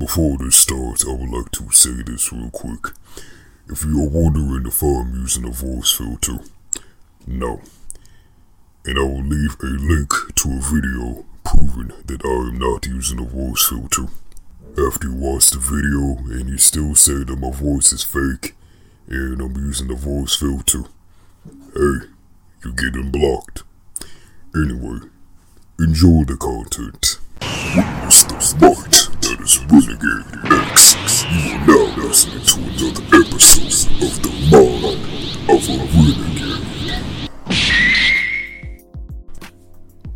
[0.00, 2.94] Before this starts, I would like to say this real quick.
[3.68, 6.38] If you are wondering if I'm using a voice filter,
[7.26, 7.60] no.
[8.86, 13.20] And I will leave a link to a video proving that I am not using
[13.20, 14.06] a voice filter.
[14.78, 18.54] After you watch the video and you still say that my voice is fake
[19.06, 20.84] and I'm using a voice filter,
[21.74, 22.08] hey,
[22.64, 23.64] you're getting blocked.
[24.56, 25.00] Anyway,
[25.78, 27.18] enjoy the content.
[27.76, 29.09] Witness smart that
[29.50, 30.26] is Renegade
[30.70, 31.24] X.
[31.24, 35.02] You are now listening to another episode of the Mind
[35.50, 36.68] of a Renegade.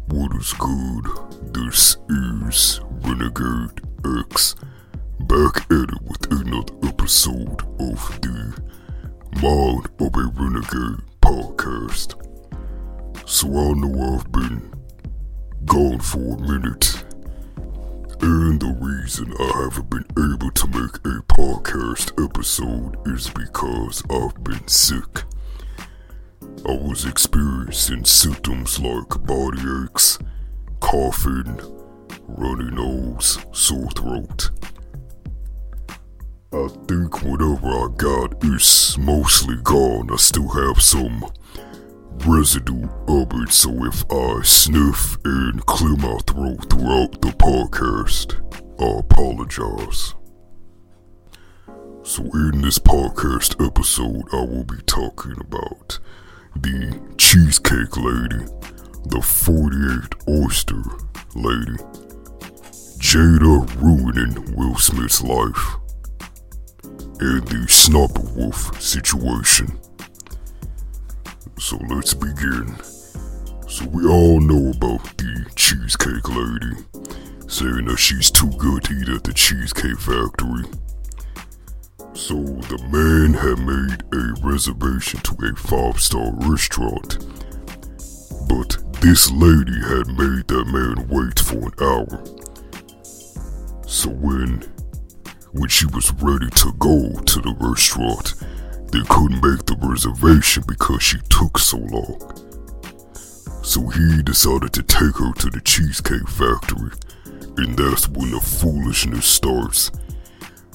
[0.08, 1.04] What is good?
[1.52, 3.80] This is Renegade
[4.22, 4.54] X.
[5.20, 8.54] Back at it with another episode of the
[9.42, 12.14] Mind of a Renegade podcast.
[13.26, 14.72] So I know I've been
[15.64, 16.93] gone for a minute.
[19.04, 25.24] Reason I haven't been able to make a podcast episode is because I've been sick.
[26.66, 30.18] I was experiencing symptoms like body aches,
[30.80, 31.60] coughing,
[32.28, 34.50] runny nose, sore throat.
[36.54, 40.10] I think whatever I got is mostly gone.
[40.10, 41.30] I still have some
[42.26, 48.40] residue of it, so if I sniff and clear my throat throughout the podcast,
[48.78, 50.14] apologize.
[52.02, 55.98] So, in this podcast episode, I will be talking about
[56.56, 58.44] the Cheesecake Lady,
[59.06, 60.82] the 48 Oyster
[61.34, 61.76] Lady,
[62.98, 65.76] Jada ruining Will Smith's life,
[67.20, 69.78] and the Sniper Wolf situation.
[71.58, 72.76] So let's begin.
[73.68, 76.76] So we all know about the Cheesecake Lady,
[77.48, 80.64] saying that she's too good to eat at the Cheesecake Factory.
[82.14, 87.18] So the man had made a reservation to a five-star restaurant,
[88.48, 92.24] but this lady had made that man wait for an hour.
[93.86, 94.62] So when
[95.52, 98.34] when she was ready to go to the restaurant,
[98.90, 102.18] they couldn't make the reservation because she took so long.
[103.62, 106.90] So he decided to take her to the Cheesecake Factory,
[107.56, 109.90] and that's when the foolishness starts.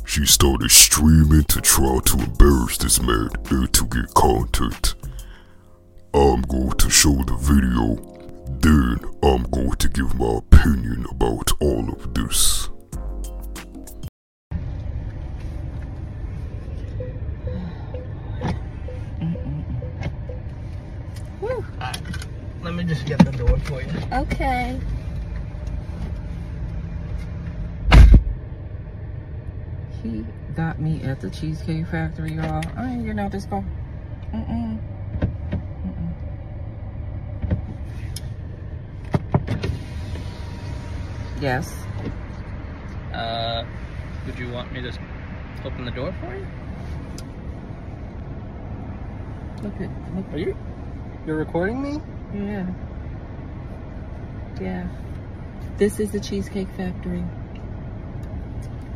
[0.05, 4.95] She started streaming to try to embarrass this man and to get content.
[6.13, 7.95] I'm going to show the video,
[8.59, 12.69] then I'm going to give my opinion about all of this.
[22.61, 23.89] Let me just get the door for you.
[24.11, 24.79] Okay.
[30.09, 30.25] He
[30.55, 32.63] got me at the Cheesecake Factory, y'all.
[32.75, 33.63] I ain't getting out this car.
[34.33, 34.79] Mm-mm.
[35.85, 36.13] Mm-mm.
[41.39, 41.71] Yes.
[43.13, 43.63] Uh,
[44.25, 44.91] would you want me to
[45.63, 46.47] open the door for you?
[49.61, 50.33] Look at look.
[50.33, 50.57] Are you?
[51.27, 52.01] You're recording me?
[52.33, 52.65] Yeah.
[54.59, 54.87] Yeah.
[55.77, 57.23] This is the Cheesecake Factory.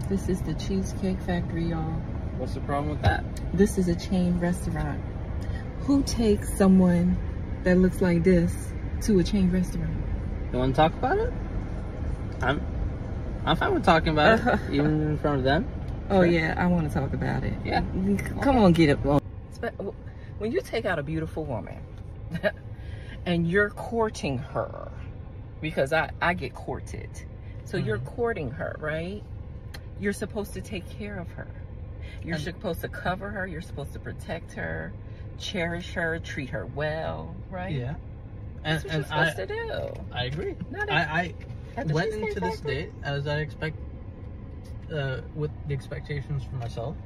[0.10, 1.92] This is the Cheesecake Factory, y'all.
[2.38, 3.24] What's the problem with that?
[3.54, 5.02] This is a chain restaurant.
[5.82, 7.18] Who takes someone
[7.64, 8.54] that looks like this
[9.02, 9.94] to a chain restaurant?
[10.52, 11.34] You want to talk about it?
[12.42, 12.62] I'm.
[13.46, 15.68] I'm fine with talking about it, even in front of them.
[16.10, 16.26] Oh Sure.
[16.26, 17.54] yeah, I want to talk about it.
[17.66, 17.82] Yeah.
[18.42, 19.00] Come on, get it.
[19.06, 19.20] on.
[20.38, 21.78] When you take out a beautiful woman
[23.26, 24.92] and you're courting her,
[25.62, 27.10] because I, I get courted.
[27.66, 28.08] So you're Mm-hmm.
[28.16, 29.24] courting her, right?
[30.04, 31.48] You're supposed to take care of her.
[32.22, 33.48] You're And- supposed to cover her.
[33.48, 34.92] You're supposed to protect her,
[35.38, 37.72] cherish her, treat her well, right?
[37.74, 37.96] Yeah.
[38.66, 39.94] And and I supposed to do.
[40.12, 40.56] I agree.
[40.70, 41.34] Not at, I
[41.78, 43.78] I went into this date as I expect,
[44.94, 46.98] uh, with the expectations for myself,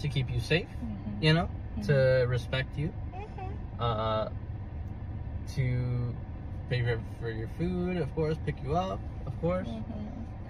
[0.00, 0.66] to keep you safe.
[0.82, 1.22] Mhm.
[1.22, 1.48] You know,
[1.78, 1.86] Mhm.
[1.86, 2.92] to respect you.
[3.14, 3.52] Mhm.
[3.78, 4.28] uh,
[5.54, 6.14] to
[6.68, 9.84] pay for, for your food, of course, pick you up, of course, Mhm.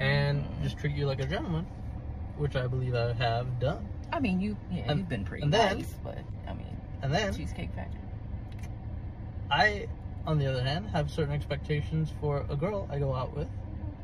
[0.01, 0.63] and Mhm.
[0.63, 1.67] just treat you like a gentleman,
[2.43, 3.89] which I believe I have done.
[4.13, 6.19] I mean, you yeah, And- you've been pretty and then- nice, but
[6.49, 8.01] I mean, And then Cheesecake Factory.
[9.51, 9.87] I,
[10.27, 13.49] on the other hand, have certain expectations for a girl I go out with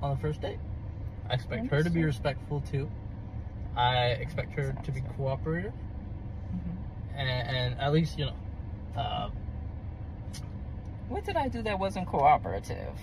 [0.02, 0.58] on the first date.
[1.28, 2.88] I expect her to be respectful too.
[3.76, 5.72] I expect her to be cooperative,
[6.54, 6.76] Mhm.
[7.16, 8.34] and, and at least you know.
[8.96, 9.30] Uh,
[11.08, 12.94] What did I do that wasn't cooperative?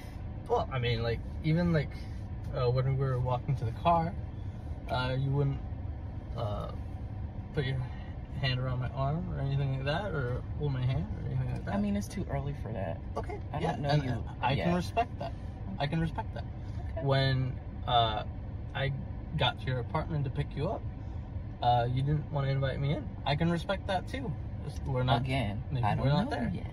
[0.47, 1.89] well, I mean, like even like
[2.55, 4.13] uh, when we were walking to the car,
[4.89, 5.59] uh, you wouldn't
[6.37, 6.71] uh,
[7.53, 7.77] put your
[8.41, 11.65] hand around my arm or anything like that, or hold my hand or anything like
[11.65, 11.73] that.
[11.73, 12.99] I mean, it's too early for that.
[13.17, 15.33] okay, I yeah, don't know and you I can respect that.
[15.79, 16.43] I can respect that.
[16.91, 17.05] Okay.
[17.05, 17.53] When
[17.87, 18.23] uh,
[18.73, 18.91] I
[19.37, 20.81] got to your apartment to pick you up,
[21.61, 23.07] uh, you didn't want to invite me in.
[23.25, 24.31] I can respect that too.
[24.85, 26.51] We're not Again, I don't we're know there.
[26.53, 26.65] yet.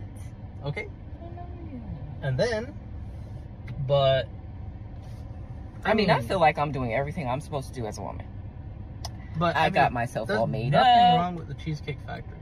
[0.65, 0.89] okay.
[1.21, 1.83] I don't know yet.
[2.23, 2.75] And then,
[3.87, 4.29] but
[5.85, 6.29] I mean, I mm.
[6.29, 8.27] feel like I'm doing everything I'm supposed to do as a woman.
[9.39, 10.97] but I, mean, got myself all made nothing up.
[10.97, 12.39] Nothing wrong with the Cheesecake Factory,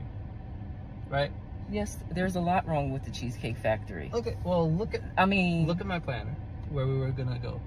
[1.09, 1.31] right?
[1.71, 4.11] Yes, there's a lot wrong with the Cheesecake Factory.
[4.13, 6.35] Okay, well look at I mean, look at my planner
[6.69, 7.59] where we were gonna go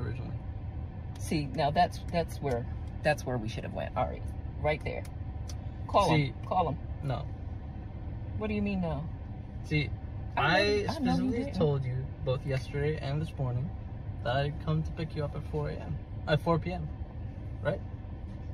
[0.00, 0.36] originally.
[1.18, 2.64] see now that's that's where
[3.02, 3.96] that's where we should have went.
[3.96, 4.22] All right,
[4.62, 5.02] right there.
[5.88, 6.34] Call See- him.
[6.46, 6.78] Call him.
[7.02, 7.24] No,
[8.38, 9.04] What do you mean no?
[9.64, 9.88] see,
[10.36, 11.94] I I, know- I know you specifically told you
[12.24, 13.68] both yesterday and this morning
[14.24, 15.96] that I'd come to pick you up at 4 a.m.
[16.26, 16.88] at 4 p.m.
[17.62, 17.80] Right?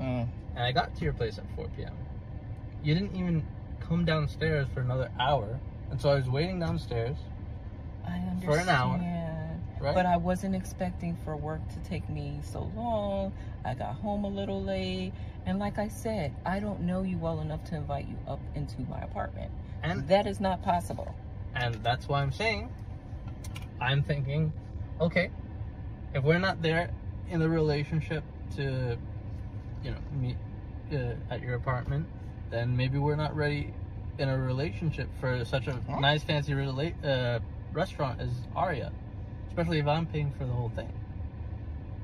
[0.00, 0.26] Mm.
[0.56, 1.94] and I got to your place at 4 p.m.
[2.82, 3.46] You didn't even
[3.81, 5.58] come downstairs for another hour,
[5.90, 7.16] and so I was waiting downstairs,
[8.06, 8.43] I understand.
[8.44, 8.99] For an hour,
[9.81, 9.94] right?
[9.94, 13.32] But I wasn't expecting for work to take me so long.
[13.64, 15.12] I got home a little late.
[15.46, 18.81] And like I said, I don't know you well enough to invite you up into
[18.82, 19.50] my apartment.
[19.82, 21.14] and That is not possible.
[21.55, 22.70] and that's why I'm saying,
[23.81, 24.52] I'm thinking,
[25.00, 25.31] okay,
[26.14, 26.90] if we're not there
[27.28, 28.22] in the relationship
[28.56, 28.96] to,
[29.82, 30.37] you know, meet
[30.93, 32.06] uh, at your apartment,
[32.50, 33.75] then maybe we're not ready
[34.19, 35.99] in a relationship for such a Huh?
[35.99, 37.40] nice, fancy uh,
[37.72, 38.93] restaurant as Aria,
[39.49, 40.93] especially if I'm paying for the whole thing,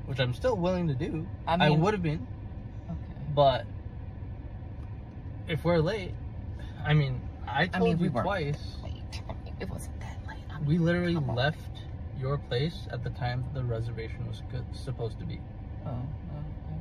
[0.05, 1.25] which I'm still willing to do.
[1.47, 2.27] I I, would have been,
[2.89, 2.97] Okay.
[3.33, 3.65] but
[5.47, 6.11] if we're late,
[6.85, 8.75] I mean, I told mean, we you weren't twice.
[8.83, 9.21] Late.
[9.29, 10.37] I mean, it wasn't that late.
[10.49, 11.59] I mean, We literally left
[12.21, 15.39] your place at the time the reservation was good, supposed to be.
[15.85, 16.01] oh, oh,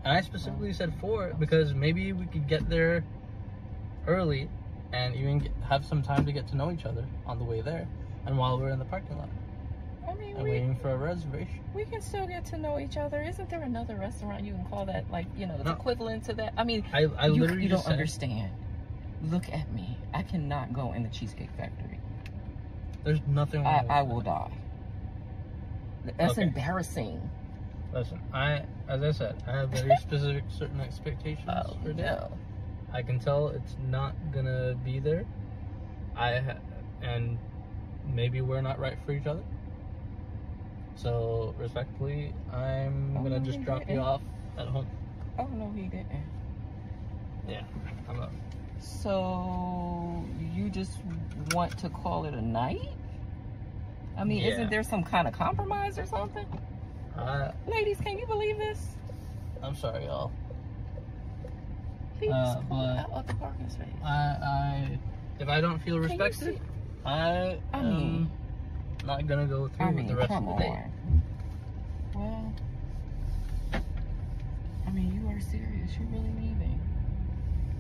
[0.05, 0.73] And I specifically oh.
[0.73, 3.05] said four because maybe we could get there
[4.07, 4.49] early
[4.93, 7.61] and even get, have some time to get to know each other on the way
[7.61, 7.89] there
[8.27, 9.29] and while we're in the parking lot
[10.09, 11.61] I mean, and we, waiting for a reservation.
[11.75, 13.23] we can still get to know each other.
[13.23, 15.71] Isn't there another restaurant you can call that, like, you know, the No.
[15.73, 16.53] equivalent to that?
[16.57, 18.51] I mean, I, I you, literally you don't said, understand.
[19.23, 19.97] Look at me.
[20.13, 22.01] I cannot go in the Cheesecake Factory.
[23.05, 24.51] there's nothing wrong I, I will die.
[26.17, 26.43] That's Okay.
[26.43, 27.31] embarrassing.
[27.93, 32.31] Listen, I, as I said, I have very specific certain expectations Oh, for no.
[32.93, 35.25] I can tell it's not gonna be there.
[36.17, 36.57] I
[37.03, 37.39] and
[38.13, 39.43] maybe we're not right for each other.
[40.97, 44.01] So respectfully, I'm Oh, gonna no, just drop you didn't.
[44.01, 44.21] off
[44.59, 44.87] at home.
[45.39, 46.07] Oh, no, he didn't.
[47.49, 47.63] Yeah,
[48.09, 48.33] I'm up.
[48.79, 50.25] So,
[50.55, 50.99] you just
[51.53, 52.89] want to call it a night?
[54.17, 54.49] I mean, Yeah.
[54.53, 56.47] isn't there some kind of compromise or something?
[57.17, 58.97] I, Ladies, can you believe this?
[59.63, 60.31] I'm sorry, y'all.
[62.21, 63.87] He Uh, just pulled but- out of the parking space.
[64.05, 64.99] I, I,
[65.39, 66.61] if I don't feel respected,
[67.05, 68.31] I I am mean-
[69.07, 70.69] not gonna go through I with the rest of the day.
[70.69, 71.23] on.
[72.15, 72.53] Well,
[74.87, 75.91] I mean, you are serious.
[75.99, 76.81] You're really leaving.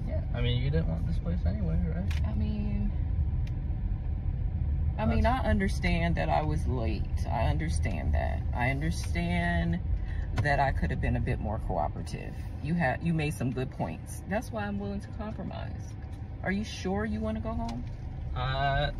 [0.09, 2.26] Yeah, I mean, you didn't want this place anyway, right?
[2.26, 2.91] I mean,
[5.00, 7.26] I mean, I understand that I was late.
[7.26, 8.43] I understand that.
[8.55, 9.81] I understand
[10.43, 12.35] that I could have been a bit more cooperative.
[12.62, 14.23] You had you made some good points.
[14.28, 15.95] That's why I'm willing to compromise.
[16.42, 17.83] Are you sure you want to go home?
[18.37, 18.90] Uh,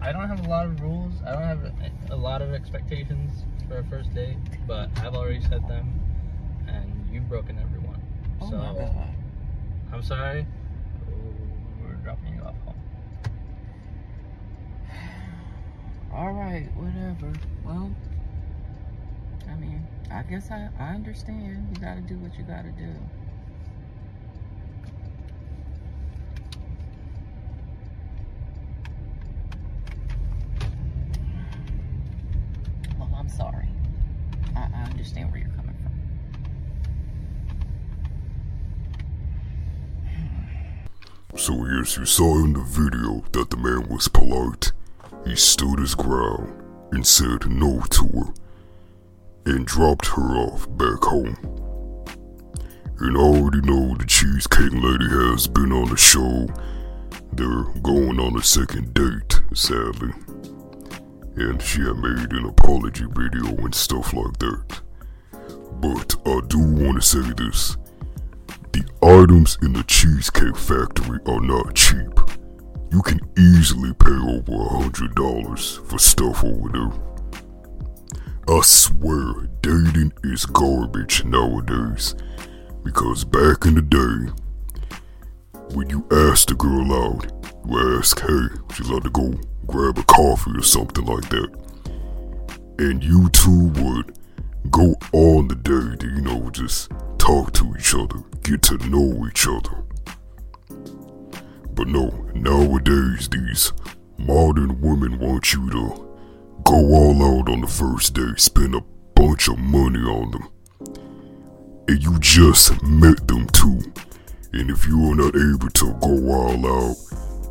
[0.00, 1.14] I don't have a lot of rules.
[1.26, 1.72] I don't have
[2.10, 6.00] a, lot of expectations for a first date, but I've already set them,
[6.68, 8.00] and you've broken every one.
[8.40, 9.08] Oh so my god.
[9.92, 10.46] I'm sorry.
[11.82, 12.74] We're dropping you off home.
[16.18, 17.32] All right, whatever.
[17.64, 17.94] Well,
[19.48, 21.68] I mean, I guess I, I understand.
[21.72, 22.92] You gotta do what you gotta do.
[32.98, 33.68] Well, I'm sorry.
[34.56, 35.76] I, I understand where you're coming
[41.30, 41.38] from.
[41.38, 44.72] So yes, you saw in the video that the man was polite.
[45.28, 46.54] He stood his ground
[46.90, 48.32] and said no to her
[49.44, 51.36] and dropped her off back home.
[52.98, 56.48] And I already know the Cheesecake Lady has been on the show.
[57.34, 60.12] They're going on a second date, sadly.
[61.36, 64.80] And she had made an apology video and stuff like that.
[65.82, 67.76] But I do want to say this.
[68.72, 72.18] The items in the Cheesecake Factory are not cheap.
[72.90, 76.92] You can easily pay over a hundred dollars for stuff over there.
[78.48, 82.14] I swear, dating is garbage nowadays
[82.82, 84.32] Because back in the day,
[85.74, 87.30] when you asked a girl out,
[87.68, 89.34] you ask, hey, would you like to go
[89.66, 91.50] grab a coffee or something like that?
[92.78, 94.16] And you two would
[94.70, 99.46] go on the date, you know, just talk to each other, get to know each
[99.46, 99.84] other.
[101.78, 103.72] But no, nowadays these
[104.18, 106.18] modern women want you to
[106.64, 108.80] go all out on the first day, spend a
[109.14, 110.48] bunch of money on them.
[111.86, 113.80] And you just met them too.
[114.52, 116.96] And if you are not able to go all out,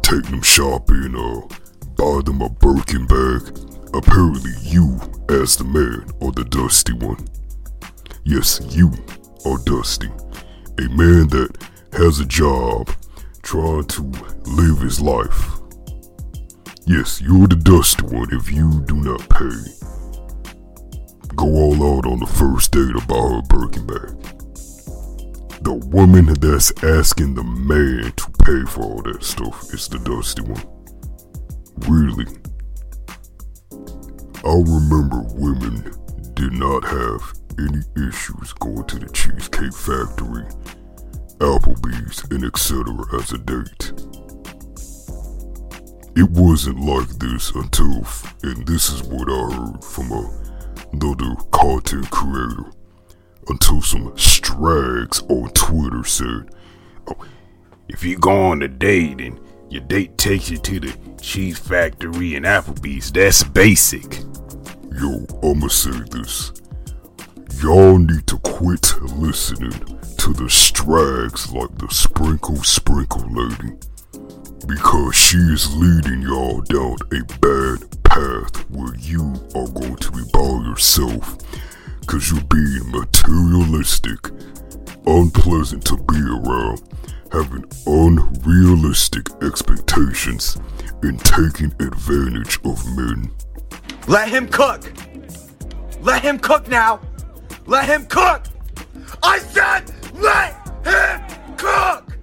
[0.04, 1.48] take them shopping or
[1.96, 3.44] buy them a Birkin bag,
[3.94, 7.30] apparently you, as the man, are the dusty one.
[8.26, 8.92] Yes, you
[9.46, 10.10] are dusty.
[10.80, 11.58] A man that
[11.94, 12.90] has a job,
[13.48, 14.02] trying to
[14.46, 15.52] live his life.
[16.86, 19.64] Yes, you're the dusty one if you do not pay.
[21.34, 24.10] Go all out on the first date about her Birkin bag.
[25.64, 30.42] The woman that's asking the man to pay for all that stuff is the dusty
[30.42, 30.68] one.
[31.88, 32.28] Really.
[34.44, 35.96] I remember women
[36.34, 40.44] did not have any issues going to the Cheesecake Factory,
[41.40, 42.84] Applebee's, and etc.
[43.20, 43.94] as a date.
[46.16, 48.04] It wasn't like this until,
[48.42, 50.12] and this is what I heard from
[50.92, 52.72] another content creator,
[53.50, 56.50] until some strags on Twitter said,
[57.08, 57.26] oh,
[57.88, 59.40] if you go on a date and
[59.70, 64.22] your date takes you to the cheese factory and Applebee's, that's basic.
[65.00, 66.52] Yo, I'ma say this.
[67.62, 69.97] Y'all need to quit listening
[70.28, 73.72] to the strags like the sprinkle sprinkle lady.
[74.68, 79.22] Because she is leading y'all down a bad path where you
[79.56, 81.38] are going to be by yourself.
[82.08, 84.20] Cause you're being materialistic,
[85.06, 86.82] unpleasant to be around,
[87.32, 90.58] having unrealistic expectations,
[91.04, 93.32] and taking advantage of men.
[94.10, 94.92] Let him cook!
[96.02, 97.00] Let him cook now!
[97.66, 98.44] Let him cook!
[99.24, 100.54] I said let
[100.86, 102.18] him cook!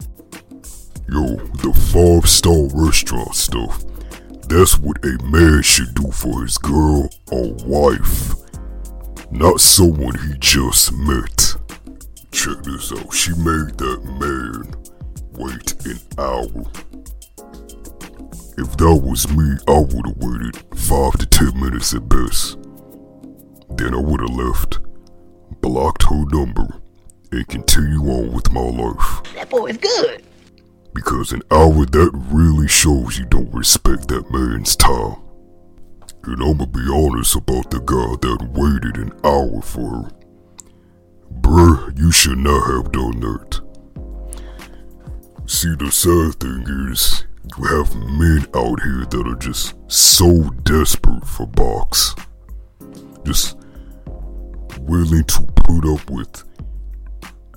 [1.08, 3.84] Yo, the five star restaurant stuff.
[4.48, 8.34] That's what a man should do for his girl or wife.
[9.30, 11.56] Not someone he just met.
[12.30, 13.12] Check this out.
[13.12, 14.74] She made that man
[15.32, 16.70] wait an hour.
[18.56, 22.58] If that was me, I would have waited five to ten minutes at best.
[23.76, 24.78] Then I would have left,
[25.60, 26.80] blocked her number,
[27.34, 29.22] and continue on with my life.
[29.34, 30.22] That boy is good.
[30.94, 35.16] Because an hour that really shows you don't respect that man's time.
[36.24, 40.10] And I'ma be honest about the guy that waited an hour for her.
[41.40, 43.60] Bruh, you should not have done that.
[45.46, 47.26] See, the sad thing is,
[47.58, 52.14] you have men out here that are just so desperate for box.
[53.26, 53.58] Just
[54.80, 56.44] willing to put up with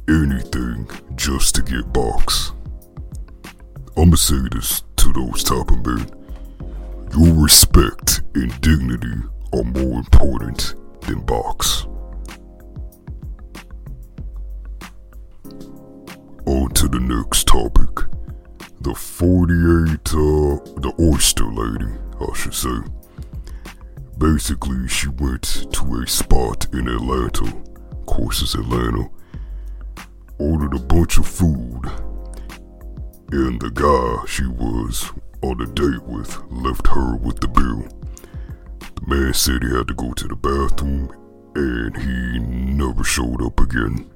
[0.10, 2.54] anything just to get box.
[3.98, 6.10] I'ma say this to those of men.
[7.18, 9.16] Your respect and dignity
[9.54, 11.86] are more important than box.
[16.46, 18.06] On to the next topic.
[18.82, 22.78] The 48, uh, the oyster lady, I should say.
[24.18, 29.10] Basically, she went to a spot in Atlanta, of course it's Atlanta,
[30.68, 31.82] ordered a bunch of food,
[33.32, 37.88] and the guy she was on a date with left her with the bill.
[38.80, 41.12] The man said he had to go to the bathroom
[41.56, 44.10] and he never showed up again.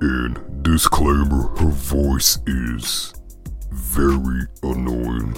[0.00, 3.14] And disclaimer, her voice is
[3.70, 5.36] very annoying.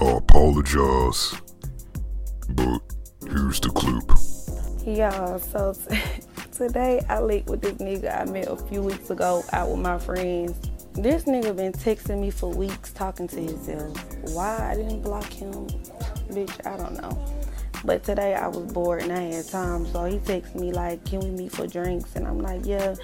[0.00, 1.34] I apologize,
[2.48, 2.80] but
[3.28, 4.10] here's the clip.
[4.86, 5.96] Y'all, so t-
[6.62, 9.98] today I linked with this nigga I met a few weeks ago out with my
[9.98, 10.56] friends.
[10.92, 13.98] This nigga been texting me for weeks talking to himself.
[14.32, 15.52] Why I didn't block him,
[16.30, 17.26] bitch, I don't know.
[17.84, 21.18] But today I was bored and I had time, so he texted me like, "Can
[21.18, 22.94] we meet for drinks?" And I'm like, "Yeah,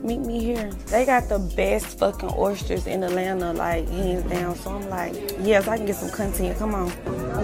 [0.00, 4.54] meet me here." They got the best fucking oysters in Atlanta, like hands down.
[4.56, 6.58] So I'm like, "Yes, I can get some content.
[6.58, 6.88] Come on."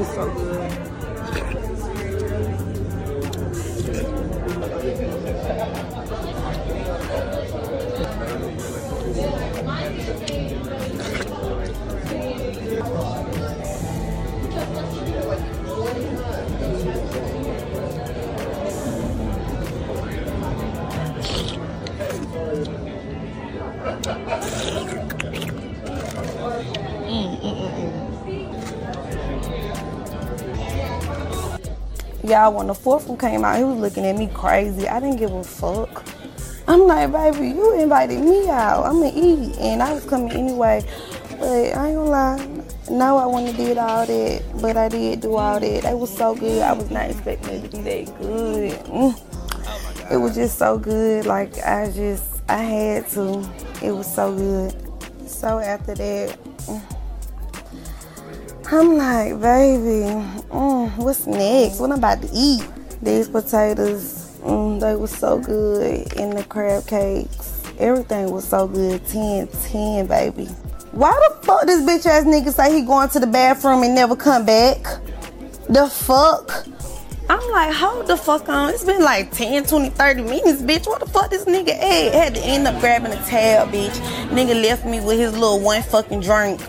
[0.01, 0.99] It's so good.
[4.99, 5.23] Thank
[9.43, 9.48] you.
[32.29, 34.87] Y'all, when the fourth one came out, he was looking at me crazy.
[34.87, 36.05] I didn't give a fuck.
[36.67, 38.85] I'm like, baby, you invited me out.
[38.85, 40.85] I'm gonna eat, and I was coming anyway.
[41.31, 42.47] But I ain't gonna lie.
[42.91, 45.85] No, I wouldn't have did all that, but I did do all that.
[45.87, 46.61] It was so good.
[46.61, 48.73] I was not expecting it to be that good.
[48.85, 50.13] Mm.
[50.13, 51.25] It was just so good.
[51.25, 53.51] Like I just, I had to.
[53.83, 54.75] It was so good.
[55.27, 56.98] So after that, mm,
[58.71, 60.05] I'm like, baby,
[60.51, 61.81] mm, what's next?
[61.81, 62.63] What I'm about to eat?
[63.01, 69.07] These potatoes, mm, they were so good, and the crab cakes, everything was so good.
[69.07, 70.45] 10, 10, baby.
[70.93, 74.15] Why the fuck this bitch ass nigga say he going to the bathroom and never
[74.15, 74.83] come back?
[75.71, 76.67] The fuck?
[77.31, 78.75] I'm like, hold the fuck on.
[78.75, 80.87] It's been like 10, 20, 30 minutes, bitch.
[80.87, 82.13] What the fuck this nigga at?
[82.13, 83.97] Had to end up grabbing a tab, bitch.
[84.29, 86.61] Nigga left me with his little one fucking drink.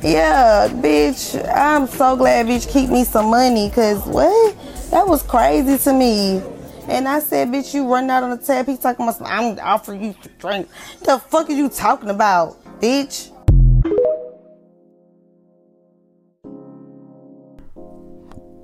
[0.00, 1.34] Yeah, bitch.
[1.52, 4.56] I'm so glad bitch keep me some money, cause what?
[4.90, 6.40] That was crazy to me.
[6.88, 8.66] And I said, bitch, you run out on the tab.
[8.66, 10.68] He talking about, I'm offering you drink.
[11.04, 13.30] The fuck are you talking about, bitch?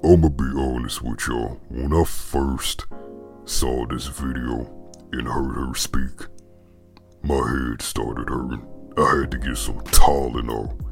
[0.05, 1.61] I'ma be honest with y'all.
[1.69, 2.87] When I first
[3.45, 4.71] saw this video
[5.13, 6.29] and heard her speak,
[7.25, 8.65] my head started hurting.
[8.97, 10.84] I had to get some Tylenol.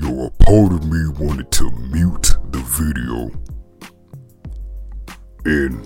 [0.00, 3.32] Yo, a part of me wanted to mute the video.
[5.44, 5.84] And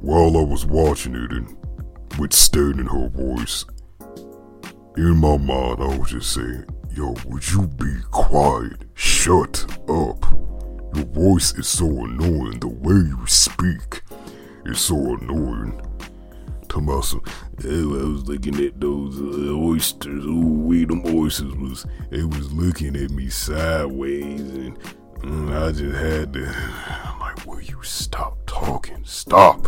[0.00, 3.64] while I was watching it and with withstanding her voice,
[4.96, 8.86] in my mind I was just saying, yo, would you be quiet?
[8.94, 10.24] Shut up.
[10.92, 12.58] Your voice is so annoying.
[12.58, 14.02] The way you speak
[14.66, 15.80] is so annoying.
[16.72, 20.24] Tomasa, oh, I was looking at those uh, oysters.
[20.24, 24.78] Ooh, wee, them oysters was, it was looking at me sideways, and
[25.18, 26.46] mm, I just had to.
[27.04, 29.04] I'm like, will you stop talking?
[29.04, 29.66] Stop.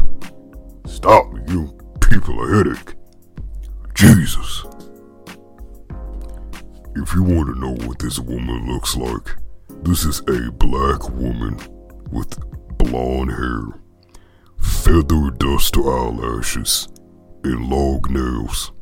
[0.87, 1.27] Stop.
[1.47, 2.95] You people a headache.
[3.95, 4.65] Jesus.
[6.97, 9.37] If you want to know what this woman looks like,
[9.83, 11.59] this is a black woman
[12.11, 12.39] with
[12.79, 13.79] blonde hair,
[14.59, 16.89] feather duster eyelashes,
[17.45, 18.73] and long nails.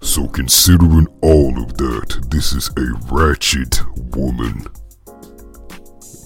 [0.00, 3.80] So, considering all of that, this is a ratchet
[4.14, 4.62] woman.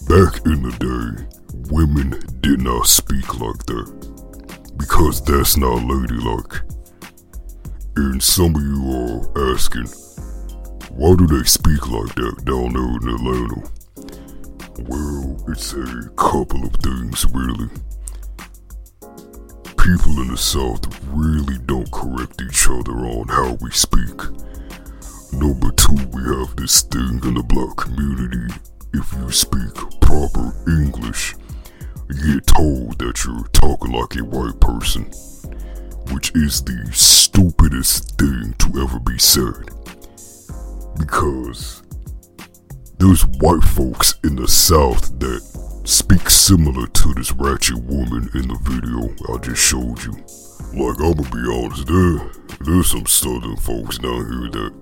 [0.07, 1.27] Back in the day,
[1.71, 6.63] women did not speak like that because that's not ladylike.
[7.97, 9.87] And some of you are asking,
[10.91, 13.71] why do they speak like that down there in Atlanta?
[14.89, 17.69] Well, it's a couple of things, really.
[19.91, 24.23] People in the South really don't correct each other on how we speak.
[25.33, 28.55] Number two, we have this thing in the black community.
[28.95, 31.35] If you speak proper English,
[32.09, 35.11] you get told that you're talking like a white person,
[36.15, 39.71] which is the stupidest thing to ever be said
[41.01, 41.83] because
[42.99, 45.50] there's white folks in the South that
[45.85, 50.13] speak similar to this ratchet woman in the video I just showed you.
[50.73, 54.73] Like, I'ma be honest, there, there's some Southern folks down here that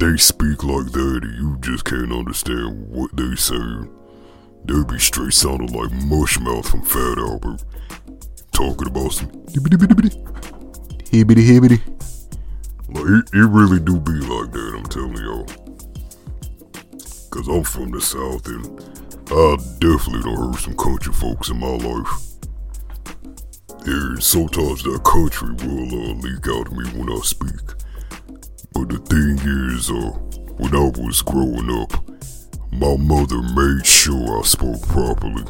[0.00, 3.54] they speak like that and you just can't understand what they say.
[4.64, 7.62] They be straight sounding like Mushmouth from Fat Albert.
[8.52, 9.76] Talking about some hibbity
[11.44, 11.80] hibbity.
[12.88, 15.46] Like, it, it really do be like that, I'm telling y'all.
[17.30, 22.08] Cause I'm from the South and I definitely don't some country folks in my life.
[23.86, 27.64] And sometimes that country will uh, leak out of me when I speak.
[28.72, 29.38] But the thing
[29.72, 30.10] is, uh,
[30.56, 31.92] when I was growing up,
[32.72, 35.44] my mother made sure I spoke properly.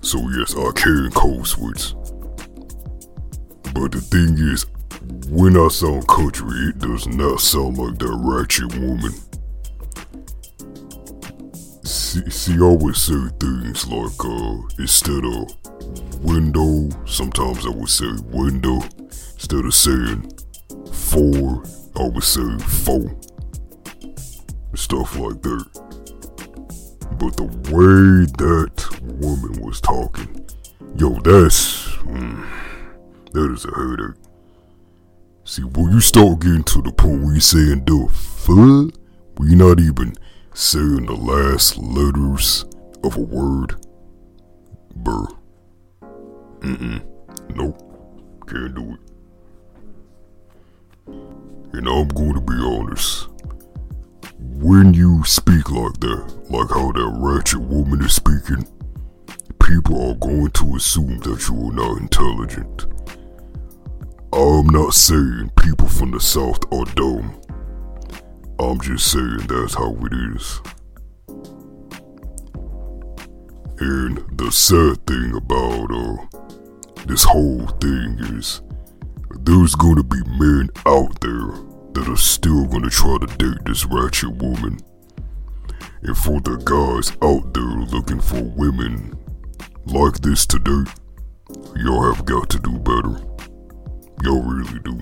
[0.00, 1.92] So yes, I can code switch.
[3.74, 4.64] But the thing is,
[5.28, 9.27] when I sound country, it does not sound like that ratchet woman.
[12.08, 18.06] See, see I would say things like, uh, instead of window, sometimes I would say
[18.30, 18.80] window.
[19.34, 20.32] Instead of saying
[20.90, 21.62] four,
[21.96, 23.14] I would say four.
[24.74, 25.66] Stuff like that.
[27.18, 30.48] But the way that woman was talking,
[30.96, 31.88] yo, that's.
[32.06, 32.46] Mm,
[33.34, 34.16] that is a headache.
[35.44, 38.98] See, when you start getting to the point where you're saying the fuck,
[39.46, 40.14] you're not even
[40.58, 42.64] saying the last letters
[43.04, 43.76] of a word,
[44.98, 45.38] bruh.
[46.58, 47.00] Mm-mm.
[47.54, 47.80] Nope.
[48.48, 49.00] Can't do it.
[51.74, 53.28] And I'm going to be honest.
[54.38, 58.66] when you speak like that, like how that ratchet woman is speaking,
[59.62, 62.86] people are going to assume that you are not intelligent.
[64.32, 67.40] I'm not saying people from the South are dumb.
[68.60, 70.60] I'm just saying that's how it is.
[73.80, 76.16] And the sad thing about uh
[77.06, 78.60] this whole thing is
[79.42, 81.52] there's gonna be men out there
[81.94, 84.80] that are still gonna try to date this ratchet woman.
[86.02, 89.16] And for the guys out there looking for women
[89.86, 90.92] like this to date,
[91.76, 93.20] y'all have got to do better.
[94.24, 95.00] Y'all really do.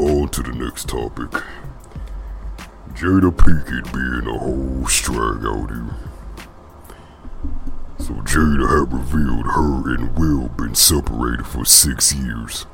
[0.00, 1.28] On to the next topic.
[2.94, 5.94] Jada Pinkett being a whole strag out here.
[7.98, 12.64] So Jada had revealed her and Will been separated for six years.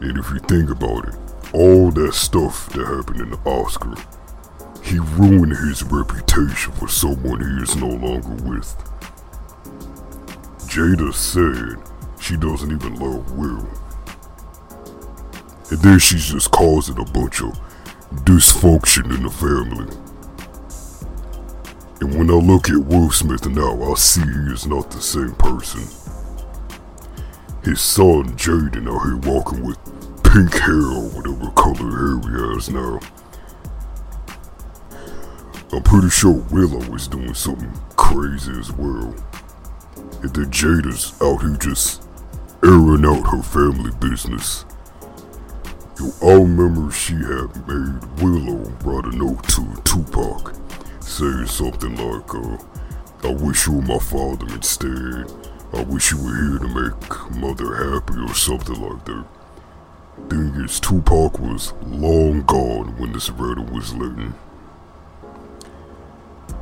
[0.00, 1.14] And if you think about it,
[1.52, 3.96] all that stuff that happened in the Oscar,
[4.80, 8.76] he ruined his reputation for someone he is no longer with.
[10.70, 11.82] Jada said
[12.20, 13.81] she doesn't even love Will.
[15.72, 17.58] And then she's just causing a bunch of
[18.26, 19.88] dysfunction in the family.
[22.02, 25.32] And when I look at Will Smith now, I see he is not the same
[25.36, 25.80] person.
[27.64, 29.78] His son Jaden out here walking with
[30.22, 33.00] pink hair or whatever color hair he has now.
[35.72, 39.14] I'm pretty sure Willow is doing something crazy as well.
[40.20, 42.06] And then Jada's out here just
[42.62, 44.66] airing out her family business.
[46.02, 50.52] Yo, I remember she had made Willow write a note to Tupac
[51.00, 52.58] saying something like, uh,
[53.22, 55.30] I wish you were my father instead.
[55.72, 59.24] I wish you were here to make mother happy or something like that.
[60.28, 64.34] Thing is, Tupac was long gone when this letter was written.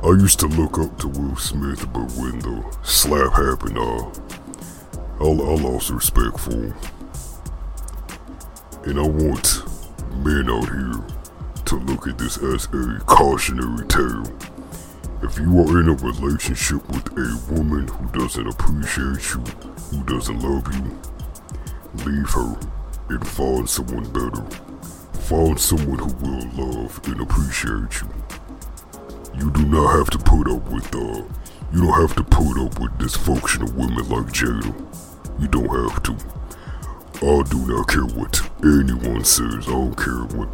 [0.03, 4.05] I used to look up to Will Smith, but when the slap happened, uh,
[5.19, 6.75] I, I lost respect for him.
[8.83, 9.61] And I want
[10.25, 11.03] men out here
[11.65, 14.25] to look at this as a cautionary tale.
[15.21, 19.41] If you are in a relationship with a woman who doesn't appreciate you,
[19.91, 20.99] who doesn't love you,
[22.05, 22.57] leave her
[23.09, 24.43] and find someone better.
[25.21, 28.09] Find someone who will love and appreciate you.
[29.37, 31.21] You do not have to put up with uh
[31.71, 34.73] you don't have to put up with dysfunctional women like Jada.
[35.39, 36.40] You don't have to.
[37.23, 39.67] I do not care what anyone says.
[39.67, 40.49] I don't care what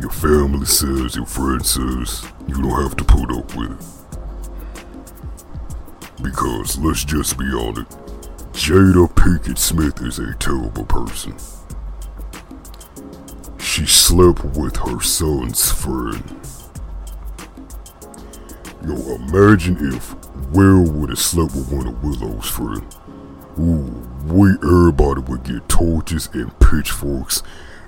[0.00, 2.24] your family says, your friend says.
[2.46, 3.84] You don't have to put up with it.
[6.22, 7.90] Because let's just be honest,
[8.52, 11.34] Jada Pinkett Smith is a terrible person.
[13.58, 16.22] She slept with her son's friend.
[18.86, 20.14] Yo, imagine if
[20.52, 22.96] Will would have slept with one of Willow's friends.
[23.58, 27.42] Ooh, we everybody would get torches and pitchforks.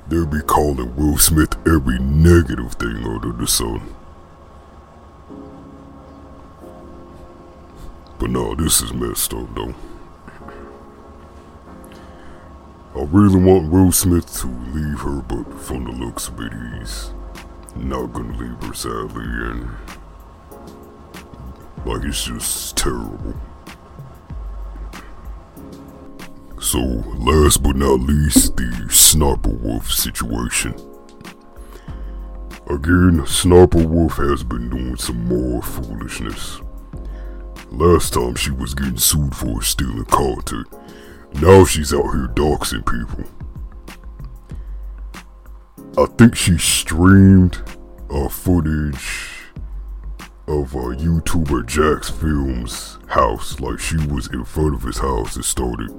[0.09, 3.95] They'd be calling Will Smith every negative thing under the sun.
[8.19, 9.75] But no, this is messed up though.
[12.95, 17.13] I really want Will Smith to leave her, but from the looks of it, he's
[17.77, 19.71] not gonna leave her sadly, and
[21.87, 23.35] like it's just terrible.
[26.61, 30.75] So, last but not least, the Sniper Wolf situation.
[32.69, 36.61] Again, Sniper Wolf has been doing some more foolishness.
[37.71, 40.67] Last time she was getting sued for stealing content.
[41.41, 43.25] Now she's out here doxing people.
[45.97, 47.63] I think she streamed
[48.11, 49.31] uh, footage
[50.47, 53.59] of uh, YouTuber JacksFilms' house.
[53.61, 55.91] Like she was in front of his house and started.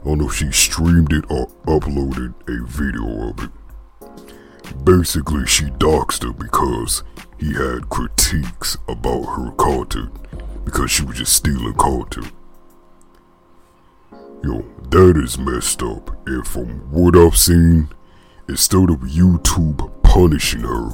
[0.00, 4.84] I don't know if she streamed it or uploaded a video of it.
[4.84, 7.02] Basically, she doxed her because
[7.38, 10.10] he had critiques about her content
[10.64, 12.32] because she was just stealing content.
[14.42, 16.16] Yo, that is messed up.
[16.26, 17.88] And from what I've seen,
[18.48, 20.90] instead of YouTube punishing her,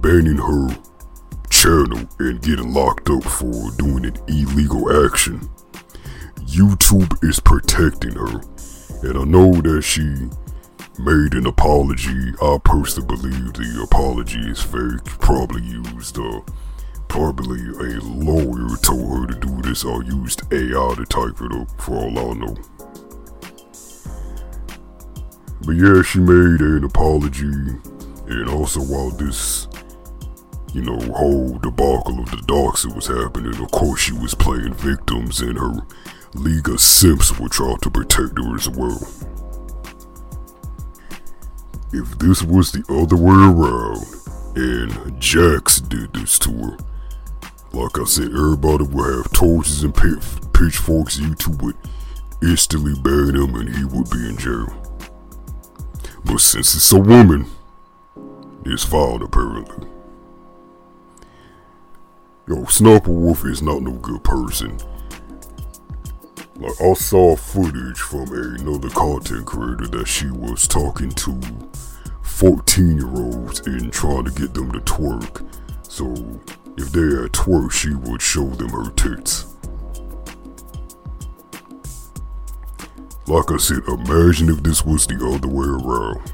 [0.00, 0.76] banning her
[1.50, 5.48] channel, and getting locked up for doing an illegal action,
[6.54, 8.40] YouTube is protecting her.
[9.02, 10.02] And I know that she
[11.02, 12.32] made an apology.
[12.40, 15.04] I personally believe the apology is fake.
[15.18, 16.40] Probably used, uh,
[17.08, 21.80] probably a lawyer told her to do this or used AI to type it up
[21.80, 22.56] for all I know.
[25.66, 27.50] But yeah, she made an apology
[28.26, 29.66] And also while this,
[30.72, 35.40] you know, whole debacle of the Doxer was happening, of course she was playing victims
[35.40, 35.74] and her
[36.34, 39.00] League of Simps will try to protect her as well.
[41.92, 44.04] If this was the other way around,
[44.56, 46.76] and Jax did this to her,
[47.72, 51.18] like I said, everybody would have torches and pitchforks.
[51.18, 51.76] You YouTube would
[52.42, 54.72] instantly ban him and he would be in jail.
[56.24, 57.46] But since it's a woman,
[58.64, 59.88] it's fine apparently.
[62.48, 64.78] Yo, Sniper Wolf is not no good person.
[66.56, 71.40] Like, I saw footage from another content creator that she was talking to
[72.22, 75.44] 14 year olds and trying to get them to twerk.
[75.88, 76.12] So,
[76.76, 79.46] if they had twerk, she would show them her tits.
[83.26, 86.32] Like I said, imagine if this was the other way around.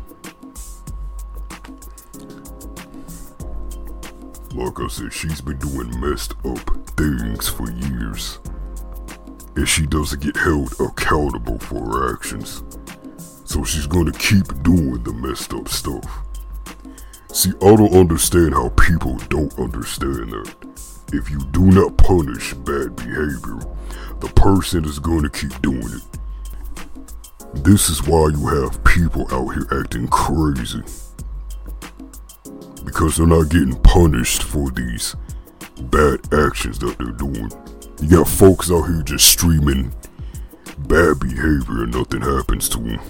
[4.55, 6.59] Like I said, she's been doing messed up
[6.97, 8.39] things for years.
[9.61, 12.65] And she doesn't get held accountable for her actions.
[13.45, 16.25] So she's gonna keep doing the messed up stuff.
[17.31, 20.55] See, I don't understand how people don't understand that.
[21.13, 23.61] If you do not punish bad behavior,
[24.21, 27.63] the person is going to keep doing it.
[27.63, 30.83] This is why you have people out here acting crazy.
[32.83, 35.15] Because they're not getting punished for these
[35.83, 37.53] bad actions that they're doing.
[38.01, 39.93] You got folks out here just streaming
[40.79, 43.01] bad behavior and nothing happens to them.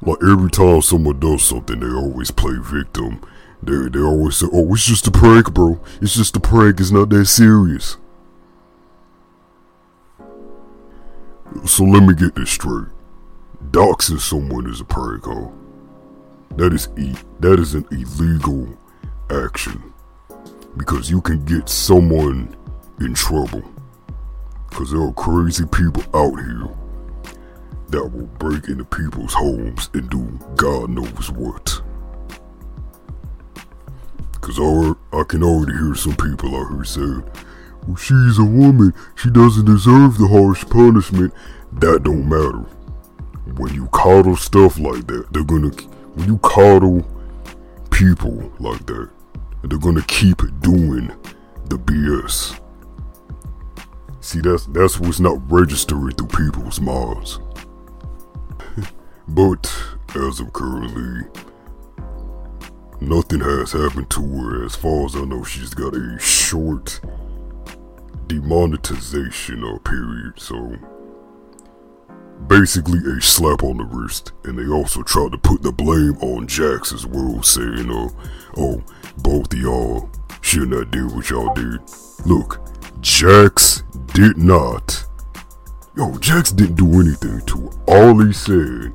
[0.00, 3.20] Like every time someone does something, they always play victim.
[3.62, 5.80] They they always say, "Oh, it's just a prank, bro.
[6.00, 6.80] It's just a prank.
[6.80, 7.96] It's not that serious."
[11.64, 12.88] So let me get this straight.
[13.70, 15.48] Doxing someone is a prank, huh?
[16.56, 18.66] That is e- that is an illegal
[19.30, 19.91] action
[20.76, 22.54] because you can get someone
[23.00, 23.62] in trouble.
[24.68, 26.68] Because there are crazy people out here
[27.88, 31.82] that will break into people's homes and do God knows what.
[34.40, 37.22] Cause I, I can already hear some people out here saying,
[37.86, 41.32] well, she's a woman, she doesn't deserve the harsh punishment.
[41.72, 42.66] That don't matter.
[43.56, 45.70] When you coddle stuff like that, they're gonna,
[46.14, 47.06] when you coddle
[47.90, 49.10] people like that,
[49.62, 51.08] they're gonna keep doing
[51.66, 52.58] the BS.
[54.20, 57.38] See, that's that's what's not registering through people's minds.
[59.28, 59.72] But
[60.14, 61.26] as of currently,
[63.00, 64.64] nothing has happened to her.
[64.64, 67.00] As far as I know, she's got a short
[68.26, 70.34] demonetization uh, period.
[70.38, 70.76] So
[72.46, 74.32] basically, a slap on the wrist.
[74.44, 78.08] And they also tried to put the blame on Jax as well, saying, uh,
[78.56, 78.82] "Oh,
[79.18, 80.10] both y'all
[80.40, 81.80] should not do what y'all did."
[82.26, 82.60] Look,
[83.00, 83.82] Jax
[84.14, 85.04] did not.
[85.96, 87.70] Yo, Jax didn't do anything to her.
[87.86, 88.94] All he said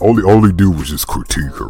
[0.00, 1.68] all he, all he did was just critique her.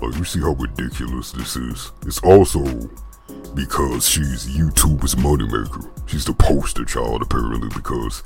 [0.00, 1.92] Like, you see how ridiculous this is.
[2.04, 2.64] It's also
[3.54, 5.88] because she's YouTube's moneymaker.
[6.08, 8.24] She's the poster child, apparently, because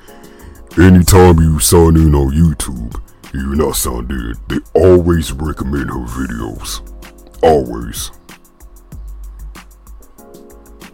[0.79, 2.99] anytime you sign in on YouTube,
[3.35, 6.81] you're not signed in, they always recommend her videos.
[7.43, 8.11] Always.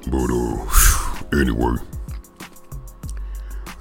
[0.06, 1.76] But, uh, anyway.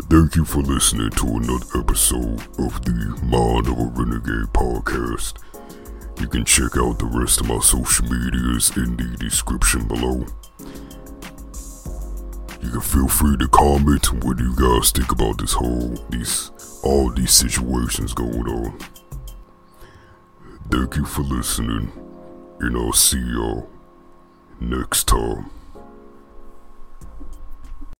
[0.09, 5.37] Thank you for listening to another episode of the Mind of a Renegade podcast.
[6.19, 10.25] You can check out the rest of my social medias in the description below.
[12.61, 16.51] You can feel free to comment what you guys think about this whole these
[16.83, 18.77] all these situations going on.
[20.69, 21.91] Thank you for listening,
[22.61, 23.67] and I'll see y'all
[24.59, 25.49] next time.